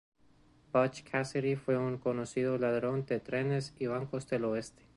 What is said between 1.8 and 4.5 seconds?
conocido ladrón de trenes y bancos del